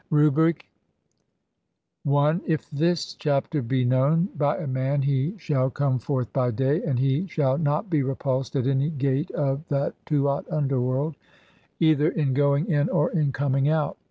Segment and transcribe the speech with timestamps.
[0.09, 0.65] Rubric
[2.07, 2.39] 2: I.
[2.47, 6.89] [if this chapter be known] by a man he shall comb FORTH BY DAY, (23)
[6.89, 11.17] AND HE SHALL NOT BE REPULSED AT ANY GAT IS OF THE TUAT (UNDERWORLD),
[11.79, 13.95] EITHER IN GOING IN OR IN COMING OUT.